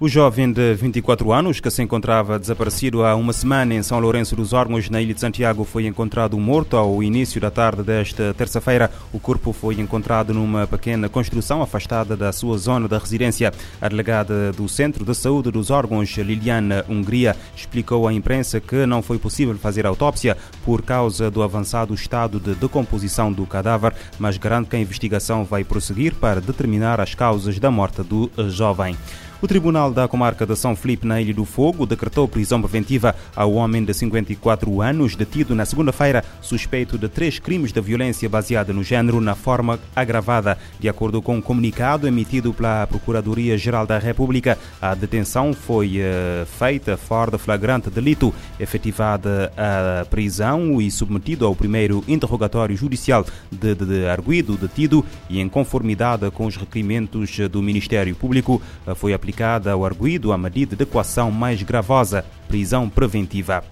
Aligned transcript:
O 0.00 0.08
jovem 0.08 0.52
de 0.52 0.74
24 0.74 1.32
anos, 1.32 1.60
que 1.60 1.70
se 1.70 1.80
encontrava 1.80 2.36
desaparecido 2.36 3.04
há 3.04 3.14
uma 3.14 3.32
semana 3.32 3.74
em 3.74 3.82
São 3.82 4.00
Lourenço 4.00 4.34
dos 4.34 4.52
Órgãos, 4.52 4.90
na 4.90 5.00
ilha 5.00 5.14
de 5.14 5.20
Santiago, 5.20 5.62
foi 5.62 5.86
encontrado 5.86 6.36
morto 6.36 6.76
ao 6.76 7.00
início 7.00 7.40
da 7.40 7.48
tarde 7.48 7.84
desta 7.84 8.34
terça-feira. 8.34 8.90
O 9.12 9.20
corpo 9.20 9.52
foi 9.52 9.78
encontrado 9.80 10.34
numa 10.34 10.66
pequena 10.66 11.08
construção 11.08 11.62
afastada 11.62 12.16
da 12.16 12.32
sua 12.32 12.58
zona 12.58 12.88
de 12.88 12.98
residência. 12.98 13.52
A 13.80 13.88
delegada 13.88 14.50
do 14.50 14.68
Centro 14.68 15.04
de 15.04 15.14
Saúde 15.14 15.52
dos 15.52 15.70
Órgãos, 15.70 16.10
Liliana 16.18 16.84
Hungria, 16.88 17.36
explicou 17.56 18.08
à 18.08 18.12
imprensa 18.12 18.60
que 18.60 18.84
não 18.86 19.00
foi 19.00 19.16
possível 19.16 19.54
fazer 19.56 19.86
autópsia 19.86 20.36
por 20.64 20.82
causa 20.82 21.30
do 21.30 21.42
avançado 21.42 21.94
estado 21.94 22.40
de 22.40 22.54
decomposição 22.54 23.32
do 23.32 23.46
cadáver, 23.46 23.94
mas 24.18 24.36
garante 24.36 24.70
que 24.70 24.76
a 24.76 24.80
investigação 24.80 25.44
vai 25.44 25.64
prosseguir 25.64 26.14
para 26.14 26.40
determinar 26.40 27.00
as 27.00 27.14
causas 27.14 27.58
da 27.58 27.70
morte 27.70 28.02
do 28.02 28.30
jovem. 28.48 28.96
O 29.44 29.46
Tribunal 29.46 29.92
da 29.92 30.08
Comarca 30.08 30.46
de 30.46 30.56
São 30.56 30.74
Felipe, 30.74 31.06
na 31.06 31.20
Ilha 31.20 31.34
do 31.34 31.44
Fogo, 31.44 31.84
decretou 31.84 32.26
prisão 32.26 32.62
preventiva 32.62 33.14
ao 33.36 33.52
homem 33.52 33.84
de 33.84 33.92
54 33.92 34.80
anos, 34.80 35.14
detido 35.14 35.54
na 35.54 35.66
segunda-feira, 35.66 36.24
suspeito 36.40 36.96
de 36.96 37.10
três 37.10 37.38
crimes 37.38 37.70
de 37.70 37.78
violência 37.78 38.26
baseada 38.26 38.72
no 38.72 38.82
género 38.82 39.20
na 39.20 39.34
forma 39.34 39.78
agravada. 39.94 40.56
De 40.80 40.88
acordo 40.88 41.20
com 41.20 41.36
um 41.36 41.42
comunicado 41.42 42.08
emitido 42.08 42.54
pela 42.54 42.86
Procuradoria-Geral 42.86 43.86
da 43.86 43.98
República, 43.98 44.58
a 44.80 44.94
detenção 44.94 45.52
foi 45.52 45.98
uh, 45.98 46.46
feita 46.46 46.96
fora 46.96 47.32
de 47.32 47.36
flagrante 47.38 47.90
delito, 47.90 48.32
efetivada 48.58 49.52
a 49.58 50.06
prisão 50.06 50.53
e 50.80 50.90
submetido 50.90 51.46
ao 51.46 51.54
primeiro 51.54 52.04
interrogatório 52.06 52.76
judicial 52.76 53.24
de, 53.50 53.74
de, 53.74 53.84
de 53.86 54.06
arguido 54.06 54.56
detido 54.56 55.04
e 55.28 55.40
em 55.40 55.48
conformidade 55.48 56.30
com 56.30 56.46
os 56.46 56.56
requerimentos 56.56 57.36
do 57.50 57.62
Ministério 57.62 58.14
Público, 58.14 58.60
uh, 58.86 58.94
foi 58.94 59.12
aplicada 59.12 59.72
ao 59.72 59.84
arguído 59.84 60.32
a 60.32 60.38
medida 60.38 60.76
de 60.76 60.82
equação 60.82 61.30
mais 61.30 61.62
gravosa, 61.62 62.24
prisão 62.48 62.88
preventiva. 62.88 63.62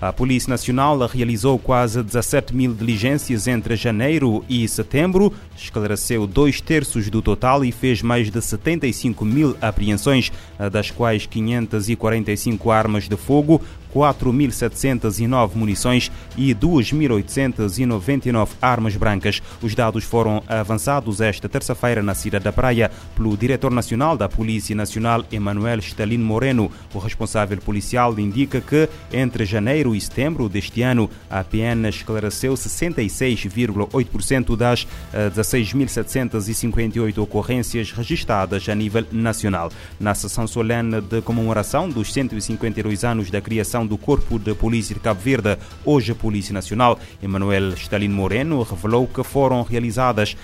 A 0.00 0.14
Polícia 0.14 0.48
Nacional 0.48 0.98
realizou 1.06 1.58
quase 1.58 2.02
17 2.02 2.56
mil 2.56 2.72
diligências 2.72 3.46
entre 3.46 3.76
janeiro 3.76 4.42
e 4.48 4.66
setembro, 4.66 5.30
esclareceu 5.54 6.26
dois 6.26 6.58
terços 6.58 7.10
do 7.10 7.20
total 7.20 7.62
e 7.66 7.70
fez 7.70 8.00
mais 8.00 8.30
de 8.30 8.40
75 8.40 9.22
mil 9.26 9.54
apreensões, 9.60 10.32
das 10.72 10.90
quais 10.90 11.26
545 11.26 12.70
armas 12.70 13.10
de 13.10 13.16
fogo, 13.16 13.60
4.709 13.94 15.54
munições 15.54 16.10
e 16.36 16.54
2.899 16.54 18.48
armas 18.60 18.96
brancas. 18.96 19.40
Os 19.62 19.74
dados 19.74 20.04
foram 20.04 20.42
avançados 20.48 21.20
esta 21.20 21.48
terça-feira 21.48 22.02
na 22.02 22.14
cidade 22.14 22.44
da 22.44 22.52
Praia 22.52 22.90
pelo 23.14 23.36
diretor 23.36 23.70
nacional 23.70 24.16
da 24.16 24.28
Polícia 24.28 24.74
Nacional, 24.74 25.24
Emanuel 25.30 25.78
Stalin 25.78 26.18
Moreno. 26.18 26.70
O 26.94 26.98
responsável 26.98 27.58
policial 27.58 28.18
indica 28.18 28.60
que 28.60 28.88
entre 29.12 29.44
janeiro 29.44 29.94
e 29.94 30.00
setembro 30.00 30.48
deste 30.48 30.82
ano 30.82 31.08
a 31.28 31.44
PN 31.44 31.88
esclareceu 31.88 32.54
66,8% 32.54 34.56
das 34.56 34.86
16.758 35.12 37.16
eh, 37.16 37.20
ocorrências 37.20 37.92
registradas 37.92 38.68
a 38.68 38.74
nível 38.74 39.04
nacional. 39.10 39.70
Na 39.98 40.14
sessão 40.14 40.46
solene 40.46 41.00
de 41.00 41.20
comemoração 41.22 41.88
dos 41.88 42.12
152 42.12 43.04
anos 43.04 43.30
da 43.30 43.40
criação 43.40 43.79
do 43.86 43.98
Corpo 43.98 44.38
de 44.38 44.54
Polícia 44.54 44.94
de 44.94 45.00
Cabo 45.00 45.20
Verde, 45.20 45.58
hoje 45.84 46.12
a 46.12 46.14
Polícia 46.14 46.52
Nacional, 46.52 47.00
Emanuel 47.22 47.70
Stalin 47.74 48.08
Moreno, 48.08 48.62
revelou 48.62 49.06
que 49.06 49.22
foram 49.22 49.62
realizadas 49.62 50.36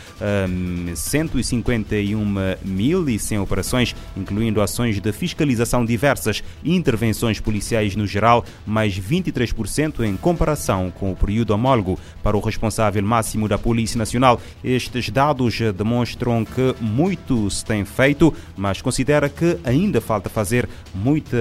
um, 0.49 0.93
151.100 0.93 3.41
operações, 3.41 3.97
incluindo 4.17 4.61
ações 4.61 5.01
de 5.01 5.13
fiscalização 5.13 5.85
diversas 5.85 6.43
e 6.63 6.75
intervenções 6.75 7.41
policiais 7.41 7.97
no 7.97 8.07
geral, 8.07 8.45
mais 8.67 8.99
23% 8.99 10.05
em 10.05 10.17
comparação 10.17 10.91
com 10.91 11.13
o 11.13 11.17
período 11.17 11.51
homólogo. 11.51 11.99
Para 12.23 12.37
o 12.37 12.41
responsável 12.41 13.03
máximo 13.03 13.49
da 13.49 13.59
Polícia 13.59 13.99
Nacional, 13.99 14.41
estes 14.63 15.11
dados 15.11 15.59
demonstram 15.77 16.45
que 16.45 16.75
muito 16.81 17.51
se 17.51 17.65
tem 17.65 17.85
feito, 17.85 18.33
mas 18.57 18.83
considera 18.83 19.29
que 19.29 19.59
ainda 19.65 20.01
falta 20.01 20.29
fazer 20.29 20.69
muita 20.95 21.37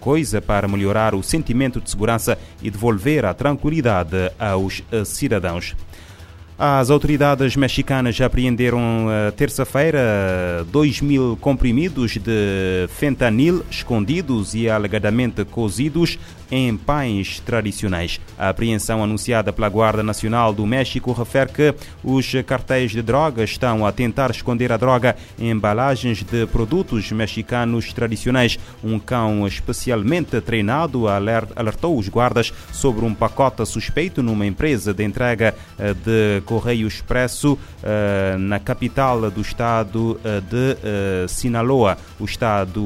coisa 0.00 0.40
para 0.40 0.68
melhorar 0.68 1.14
o 1.14 1.22
sentimento 1.32 1.80
de 1.80 1.90
segurança 1.90 2.38
e 2.62 2.70
devolver 2.70 3.24
a 3.24 3.32
tranquilidade 3.32 4.30
aos 4.38 4.82
eh, 4.92 5.04
cidadãos. 5.04 5.74
As 6.58 6.90
autoridades 6.90 7.56
mexicanas 7.56 8.20
apreenderam 8.20 9.06
uh, 9.06 9.32
terça-feira 9.32 10.64
2 10.70 11.00
mil 11.00 11.36
comprimidos 11.40 12.18
de 12.18 12.86
fentanil 12.88 13.64
escondidos 13.68 14.54
e 14.54 14.68
alegadamente 14.68 15.44
cozidos 15.44 16.18
em 16.52 16.76
pães 16.76 17.40
tradicionais. 17.40 18.20
A 18.38 18.50
apreensão 18.50 19.02
anunciada 19.02 19.50
pela 19.54 19.70
Guarda 19.70 20.02
Nacional 20.02 20.52
do 20.52 20.66
México 20.66 21.10
refere 21.12 21.50
que 21.50 21.74
os 22.04 22.30
cartéis 22.46 22.90
de 22.90 23.00
droga 23.00 23.42
estão 23.42 23.86
a 23.86 23.90
tentar 23.90 24.30
esconder 24.30 24.70
a 24.70 24.76
droga 24.76 25.16
em 25.38 25.50
embalagens 25.50 26.22
de 26.22 26.46
produtos 26.46 27.10
mexicanos 27.10 27.90
tradicionais. 27.94 28.58
Um 28.84 28.98
cão 28.98 29.46
especialmente 29.46 30.38
treinado 30.42 31.08
alertou 31.08 31.98
os 31.98 32.08
guardas 32.08 32.52
sobre 32.70 33.06
um 33.06 33.14
pacote 33.14 33.64
suspeito 33.64 34.22
numa 34.22 34.46
empresa 34.46 34.92
de 34.92 35.02
entrega 35.04 35.54
eh, 35.78 35.94
de 35.94 36.42
Correio 36.44 36.86
Expresso 36.86 37.54
uh, 37.54 38.38
na 38.38 38.58
capital 38.58 39.30
do 39.30 39.40
estado 39.40 40.20
uh, 40.20 40.40
de 40.42 41.28
Sinaloa. 41.28 41.96
O 42.20 42.24
estado 42.24 42.82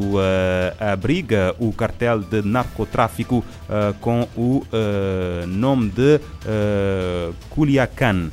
abriga 0.79 1.55
o 1.59 1.73
cartel 1.73 2.21
de 2.21 2.43
narcotráfico 2.43 3.45
com 4.01 4.29
o 4.37 4.63
nome 5.47 5.91
de 5.91 6.21
Culiacán. 7.51 8.31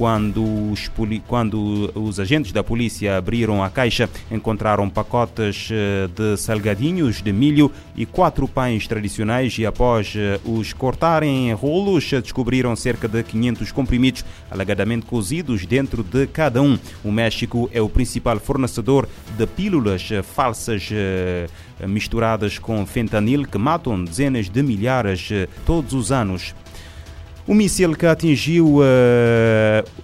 Quando 0.00 0.42
os, 0.72 0.90
quando 1.26 1.92
os 1.94 2.18
agentes 2.18 2.52
da 2.52 2.64
polícia 2.64 3.18
abriram 3.18 3.62
a 3.62 3.68
caixa, 3.68 4.08
encontraram 4.30 4.88
pacotes 4.88 5.68
eh, 5.70 6.08
de 6.16 6.38
salgadinhos 6.38 7.20
de 7.20 7.30
milho 7.30 7.70
e 7.94 8.06
quatro 8.06 8.48
pães 8.48 8.86
tradicionais 8.86 9.58
e 9.58 9.66
após 9.66 10.14
eh, 10.16 10.40
os 10.42 10.72
cortarem 10.72 11.50
em 11.50 11.52
rolos, 11.52 12.08
descobriram 12.12 12.74
cerca 12.74 13.06
de 13.06 13.22
500 13.22 13.72
comprimidos 13.72 14.24
alegadamente 14.50 15.04
cozidos 15.04 15.66
dentro 15.66 16.02
de 16.02 16.26
cada 16.26 16.62
um. 16.62 16.78
O 17.04 17.12
México 17.12 17.68
é 17.70 17.82
o 17.82 17.88
principal 17.90 18.40
fornecedor 18.40 19.06
de 19.36 19.46
pílulas 19.46 20.08
eh, 20.10 20.22
falsas 20.22 20.88
misturadas 21.86 22.58
com 22.58 22.84
fentanil 22.86 23.46
que 23.46 23.56
matam 23.58 24.02
dezenas 24.02 24.48
de 24.48 24.62
milhares 24.62 25.28
todos 25.66 25.92
os 25.92 26.12
anos. 26.12 26.54
O 27.46 27.54
míssil 27.54 27.96
que 27.96 28.06
atingiu 28.06 28.76
uh, 28.76 28.82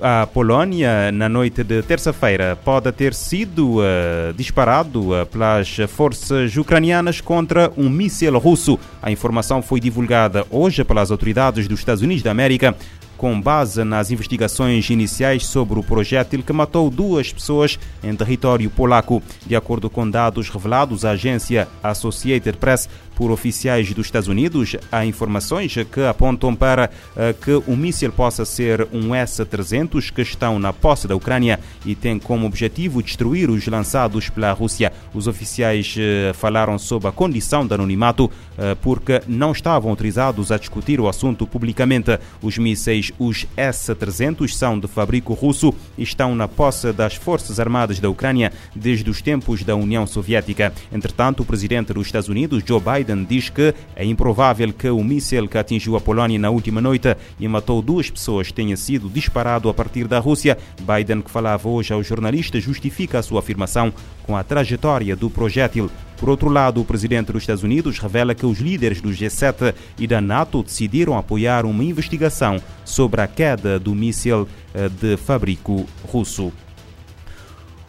a 0.00 0.26
Polónia 0.26 1.12
na 1.12 1.28
noite 1.28 1.62
de 1.62 1.82
terça-feira 1.82 2.56
pode 2.64 2.90
ter 2.92 3.12
sido 3.12 3.78
uh, 3.78 4.32
disparado 4.34 5.12
uh, 5.12 5.26
pelas 5.26 5.76
forças 5.88 6.56
ucranianas 6.56 7.20
contra 7.20 7.70
um 7.76 7.90
míssil 7.90 8.36
russo. 8.38 8.78
A 9.02 9.10
informação 9.10 9.62
foi 9.62 9.80
divulgada 9.80 10.46
hoje 10.50 10.82
pelas 10.82 11.10
autoridades 11.10 11.68
dos 11.68 11.78
Estados 11.78 12.02
Unidos 12.02 12.22
da 12.22 12.30
América 12.30 12.74
com 13.16 13.40
base 13.40 13.82
nas 13.82 14.10
investigações 14.10 14.88
iniciais 14.90 15.46
sobre 15.46 15.78
o 15.78 15.82
projétil 15.82 16.42
que 16.42 16.52
matou 16.52 16.90
duas 16.90 17.32
pessoas 17.32 17.78
em 18.04 18.14
território 18.14 18.68
polaco. 18.70 19.22
De 19.46 19.56
acordo 19.56 19.88
com 19.88 20.08
dados 20.08 20.48
revelados 20.48 21.04
à 21.04 21.10
agência 21.10 21.66
Associated 21.82 22.58
Press 22.58 22.88
por 23.16 23.30
oficiais 23.30 23.92
dos 23.94 24.06
Estados 24.06 24.28
Unidos, 24.28 24.76
há 24.92 25.04
informações 25.04 25.74
que 25.90 26.02
apontam 26.02 26.54
para 26.54 26.90
uh, 27.16 27.34
que 27.42 27.52
o 27.66 27.74
míssil 27.74 28.12
possa 28.12 28.44
ser 28.44 28.86
um 28.92 29.14
S-300 29.14 30.12
que 30.12 30.20
estão 30.20 30.58
na 30.58 30.72
posse 30.72 31.08
da 31.08 31.16
Ucrânia 31.16 31.58
e 31.84 31.94
tem 31.94 32.18
como 32.18 32.46
objetivo 32.46 33.02
destruir 33.02 33.48
os 33.48 33.66
lançados 33.66 34.28
pela 34.28 34.52
Rússia. 34.52 34.92
Os 35.14 35.26
oficiais 35.26 35.96
uh, 35.96 36.34
falaram 36.34 36.78
sobre 36.78 37.08
a 37.08 37.12
condição 37.12 37.66
de 37.66 37.74
anonimato 37.74 38.26
uh, 38.26 38.76
porque 38.82 39.22
não 39.26 39.52
estavam 39.52 39.90
autorizados 39.90 40.52
a 40.52 40.58
discutir 40.58 41.00
o 41.00 41.08
assunto 41.08 41.46
publicamente. 41.46 42.18
Os 42.42 42.58
mísseis 42.58 43.12
os 43.18 43.46
S-300 43.56 44.48
são 44.52 44.78
de 44.78 44.86
fabrico 44.86 45.32
russo 45.32 45.74
e 45.96 46.02
estão 46.02 46.34
na 46.34 46.46
posse 46.46 46.92
das 46.92 47.14
Forças 47.14 47.58
Armadas 47.58 47.98
da 47.98 48.10
Ucrânia 48.10 48.52
desde 48.74 49.08
os 49.08 49.22
tempos 49.22 49.64
da 49.64 49.74
União 49.74 50.06
Soviética. 50.06 50.70
Entretanto, 50.92 51.42
o 51.42 51.46
presidente 51.46 51.94
dos 51.94 52.06
Estados 52.06 52.28
Unidos, 52.28 52.62
Joe 52.66 52.80
Biden, 52.80 53.05
diz 53.28 53.48
que 53.48 53.74
é 53.94 54.04
improvável 54.04 54.72
que 54.72 54.88
o 54.88 55.02
míssil 55.04 55.46
que 55.46 55.58
atingiu 55.58 55.96
a 55.96 56.00
Polónia 56.00 56.38
na 56.38 56.50
última 56.50 56.80
noite 56.80 57.16
e 57.38 57.46
matou 57.46 57.82
duas 57.82 58.10
pessoas 58.10 58.50
tenha 58.50 58.76
sido 58.76 59.08
disparado 59.08 59.68
a 59.68 59.74
partir 59.74 60.08
da 60.08 60.18
Rússia. 60.18 60.58
Biden, 60.80 61.22
que 61.22 61.30
falava 61.30 61.68
hoje 61.68 61.92
aos 61.92 62.06
jornalistas, 62.06 62.62
justifica 62.62 63.18
a 63.18 63.22
sua 63.22 63.40
afirmação 63.40 63.92
com 64.24 64.36
a 64.36 64.42
trajetória 64.42 65.14
do 65.14 65.30
projétil. 65.30 65.90
Por 66.16 66.30
outro 66.30 66.48
lado, 66.48 66.80
o 66.80 66.84
presidente 66.84 67.30
dos 67.30 67.42
Estados 67.42 67.62
Unidos 67.62 67.98
revela 67.98 68.34
que 68.34 68.46
os 68.46 68.58
líderes 68.58 69.00
do 69.00 69.10
G7 69.10 69.74
e 69.98 70.06
da 70.06 70.20
NATO 70.20 70.62
decidiram 70.62 71.16
apoiar 71.16 71.66
uma 71.66 71.84
investigação 71.84 72.60
sobre 72.84 73.20
a 73.20 73.26
queda 73.26 73.78
do 73.78 73.94
míssil 73.94 74.48
eh, 74.74 74.88
de 74.88 75.16
fabrico 75.16 75.86
russo. 76.10 76.52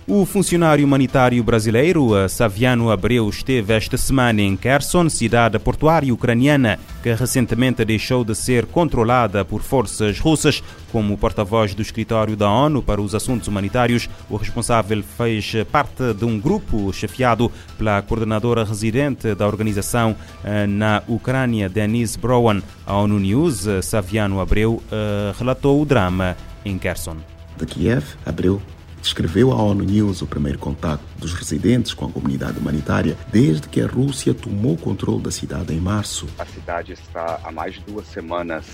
O 0.09 0.25
funcionário 0.25 0.85
humanitário 0.85 1.43
brasileiro 1.43 2.11
Saviano 2.29 2.89
Abreu 2.89 3.27
esteve 3.27 3.73
esta 3.73 3.97
semana 3.97 4.41
em 4.41 4.55
Kherson, 4.55 5.09
cidade 5.09 5.59
portuária 5.59 6.13
ucraniana, 6.13 6.79
que 7.03 7.13
recentemente 7.13 7.83
deixou 7.83 8.23
de 8.23 8.33
ser 8.33 8.67
controlada 8.67 9.43
por 9.43 9.61
forças 9.61 10.17
russas. 10.17 10.63
Como 10.93 11.17
porta-voz 11.17 11.73
do 11.73 11.81
escritório 11.81 12.37
da 12.37 12.49
ONU 12.49 12.81
para 12.81 13.01
os 13.01 13.13
assuntos 13.13 13.49
humanitários, 13.49 14.09
o 14.29 14.37
responsável 14.37 15.03
fez 15.03 15.51
parte 15.69 16.13
de 16.13 16.23
um 16.23 16.39
grupo 16.39 16.93
chefiado 16.93 17.51
pela 17.77 18.01
coordenadora 18.01 18.63
residente 18.63 19.35
da 19.35 19.45
organização 19.45 20.15
eh, 20.41 20.65
na 20.65 21.03
Ucrânia, 21.05 21.67
Denise 21.67 22.17
Browan. 22.17 22.61
A 22.85 22.95
ONU 22.95 23.19
News, 23.19 23.67
Saviano 23.83 24.39
Abreu, 24.39 24.81
eh, 24.89 25.33
relatou 25.37 25.81
o 25.81 25.85
drama 25.85 26.37
em 26.63 26.77
Kherson. 26.77 27.17
De 27.57 27.65
Kiev, 27.65 28.05
Abreu 28.25 28.61
descreveu 29.07 29.53
à 29.53 29.55
ONU 29.55 29.85
News 29.85 30.21
o 30.21 30.27
primeiro 30.27 30.59
contato 30.59 31.01
dos 31.17 31.33
residentes 31.33 31.93
com 31.93 32.05
a 32.05 32.11
comunidade 32.11 32.59
humanitária 32.59 33.17
desde 33.31 33.69
que 33.69 33.79
a 33.81 33.87
Rússia 33.87 34.33
tomou 34.33 34.75
controle 34.75 35.21
da 35.21 35.31
cidade 35.31 35.73
em 35.73 35.79
março. 35.79 36.27
A 36.37 36.45
cidade 36.45 36.91
está 36.91 37.39
há 37.41 37.51
mais 37.51 37.75
de 37.75 37.81
duas 37.81 38.05
semanas 38.07 38.65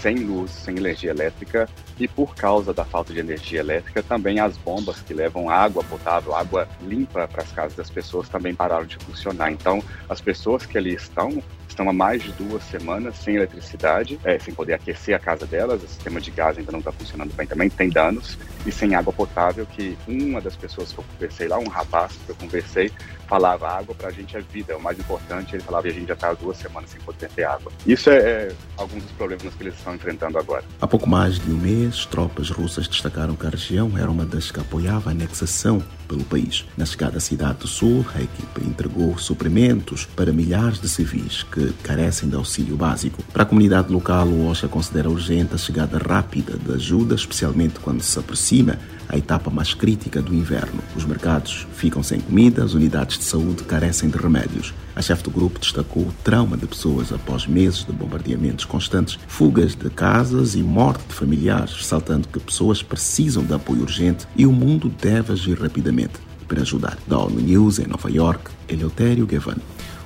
sem 0.00 0.16
luz, 0.16 0.50
sem 0.50 0.76
energia 0.76 1.10
elétrica 1.10 1.68
e 1.98 2.08
por 2.08 2.34
causa 2.34 2.72
da 2.72 2.84
falta 2.84 3.12
de 3.12 3.18
energia 3.18 3.60
elétrica 3.60 4.02
também 4.02 4.40
as 4.40 4.56
bombas 4.56 5.00
que 5.00 5.12
levam 5.12 5.50
água 5.50 5.84
potável, 5.84 6.34
água 6.34 6.66
limpa 6.82 7.28
para 7.28 7.42
as 7.42 7.52
casas 7.52 7.76
das 7.76 7.90
pessoas 7.90 8.28
também 8.28 8.54
pararam 8.54 8.86
de 8.86 8.96
funcionar. 8.96 9.50
Então, 9.50 9.82
as 10.08 10.20
pessoas 10.20 10.64
que 10.64 10.78
ali 10.78 10.94
estão 10.94 11.42
estão 11.76 11.90
há 11.90 11.92
mais 11.92 12.22
de 12.22 12.32
duas 12.32 12.62
semanas 12.64 13.16
sem 13.16 13.36
eletricidade, 13.36 14.18
é, 14.24 14.38
sem 14.38 14.54
poder 14.54 14.72
aquecer 14.72 15.14
a 15.14 15.18
casa 15.18 15.46
delas, 15.46 15.82
o 15.82 15.86
sistema 15.86 16.20
de 16.20 16.30
gás 16.30 16.56
ainda 16.56 16.72
não 16.72 16.78
está 16.78 16.90
funcionando 16.90 17.34
bem 17.34 17.46
também, 17.46 17.68
tem 17.68 17.90
danos, 17.90 18.38
e 18.64 18.72
sem 18.72 18.94
água 18.94 19.12
potável, 19.12 19.66
que 19.66 19.96
uma 20.08 20.40
das 20.40 20.56
pessoas 20.56 20.92
que 20.92 20.98
eu 20.98 21.04
conversei 21.04 21.48
lá, 21.48 21.58
um 21.58 21.68
rapaz 21.68 22.12
que 22.24 22.30
eu 22.30 22.36
conversei, 22.36 22.90
falava 23.28 23.68
água 23.68 23.94
para 23.94 24.08
a 24.08 24.10
gente 24.10 24.36
é 24.36 24.40
vida, 24.40 24.72
é 24.72 24.76
o 24.76 24.80
mais 24.80 24.98
importante, 24.98 25.54
ele 25.54 25.62
falava 25.62 25.86
e 25.88 25.90
a 25.90 25.94
gente 25.94 26.08
já 26.08 26.14
está 26.14 26.30
há 26.30 26.34
duas 26.34 26.56
semanas 26.56 26.90
sem 26.90 27.00
poder 27.00 27.28
ter 27.28 27.44
água. 27.44 27.70
Isso 27.86 28.08
é, 28.08 28.16
é 28.16 28.52
algum 28.76 28.98
dos 28.98 29.10
problemas 29.12 29.52
que 29.54 29.62
eles 29.62 29.74
estão 29.74 29.94
enfrentando 29.94 30.38
agora. 30.38 30.64
Há 30.80 30.86
pouco 30.86 31.08
mais 31.08 31.38
de 31.38 31.50
um 31.50 31.56
mês, 31.56 32.06
tropas 32.06 32.50
russas 32.50 32.88
destacaram 32.88 33.34
que 33.34 33.46
a 33.46 33.50
região 33.50 33.92
era 33.98 34.10
uma 34.10 34.24
das 34.24 34.50
que 34.50 34.60
apoiava 34.60 35.10
a 35.10 35.12
anexação 35.12 35.82
pelo 36.06 36.24
país. 36.24 36.64
Na 36.76 36.86
chegada 36.86 37.16
à 37.16 37.20
cidade 37.20 37.58
do 37.58 37.66
Sul, 37.66 38.06
a 38.14 38.22
equipe 38.22 38.60
entregou 38.64 39.18
suprimentos 39.18 40.06
para 40.06 40.32
milhares 40.32 40.80
de 40.80 40.88
civis 40.88 41.42
carecem 41.82 42.28
de 42.28 42.36
auxílio 42.36 42.76
básico. 42.76 43.22
Para 43.32 43.42
a 43.42 43.46
comunidade 43.46 43.92
local, 43.92 44.26
o 44.26 44.48
OSHA 44.48 44.68
considera 44.68 45.08
urgente 45.08 45.54
a 45.54 45.58
chegada 45.58 45.98
rápida 45.98 46.56
de 46.56 46.72
ajuda, 46.72 47.14
especialmente 47.14 47.80
quando 47.80 48.02
se 48.02 48.18
aproxima 48.18 48.78
a 49.08 49.16
etapa 49.16 49.50
mais 49.50 49.74
crítica 49.74 50.20
do 50.20 50.34
inverno. 50.34 50.80
Os 50.94 51.04
mercados 51.04 51.66
ficam 51.74 52.02
sem 52.02 52.20
comida, 52.20 52.64
as 52.64 52.74
unidades 52.74 53.18
de 53.18 53.24
saúde 53.24 53.62
carecem 53.64 54.08
de 54.08 54.18
remédios. 54.18 54.74
A 54.94 55.02
chefe 55.02 55.22
do 55.22 55.30
grupo 55.30 55.60
destacou 55.60 56.02
o 56.02 56.14
trauma 56.24 56.56
de 56.56 56.66
pessoas 56.66 57.12
após 57.12 57.46
meses 57.46 57.84
de 57.84 57.92
bombardeamentos 57.92 58.64
constantes, 58.64 59.18
fugas 59.28 59.74
de 59.74 59.90
casas 59.90 60.54
e 60.54 60.62
morte 60.62 61.06
de 61.06 61.14
familiares, 61.14 61.74
ressaltando 61.74 62.28
que 62.28 62.40
pessoas 62.40 62.82
precisam 62.82 63.44
de 63.44 63.54
apoio 63.54 63.82
urgente 63.82 64.26
e 64.36 64.46
o 64.46 64.52
mundo 64.52 64.88
deve 65.00 65.32
agir 65.32 65.60
rapidamente 65.60 66.14
para 66.46 66.62
ajudar. 66.62 66.96
Da 67.06 67.18
ONU 67.18 67.40
News 67.40 67.78
em 67.78 67.86
Nova 67.86 68.10
York, 68.10 68.50
Eleutério 68.68 69.26
Gavan. 69.26 69.56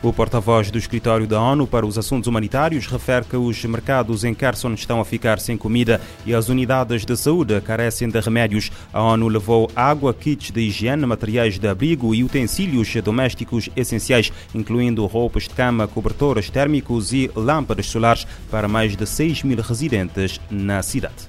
O 0.02 0.14
porta-voz 0.14 0.70
do 0.70 0.78
escritório 0.78 1.26
da 1.26 1.38
ONU 1.38 1.66
para 1.66 1.84
os 1.84 1.98
assuntos 1.98 2.26
humanitários 2.26 2.86
refere 2.86 3.26
que 3.26 3.36
os 3.36 3.62
mercados 3.66 4.24
em 4.24 4.32
Kherson 4.32 4.72
estão 4.72 4.98
a 4.98 5.04
ficar 5.04 5.38
sem 5.38 5.58
comida 5.58 6.00
e 6.24 6.34
as 6.34 6.48
unidades 6.48 7.04
de 7.04 7.14
saúde 7.18 7.60
carecem 7.60 8.08
de 8.08 8.18
remédios. 8.18 8.72
A 8.94 9.02
ONU 9.02 9.28
levou 9.28 9.70
água, 9.76 10.14
kits 10.14 10.50
de 10.50 10.62
higiene, 10.62 11.04
materiais 11.04 11.58
de 11.58 11.68
abrigo 11.68 12.14
e 12.14 12.24
utensílios 12.24 12.94
domésticos 13.04 13.68
essenciais, 13.76 14.32
incluindo 14.54 15.04
roupas 15.04 15.42
de 15.42 15.50
cama, 15.50 15.86
cobertores 15.86 16.48
térmicos 16.48 17.12
e 17.12 17.30
lâmpadas 17.36 17.84
solares 17.84 18.26
para 18.50 18.66
mais 18.66 18.96
de 18.96 19.06
6 19.06 19.42
mil 19.42 19.60
residentes 19.60 20.40
na 20.50 20.82
cidade. 20.82 21.28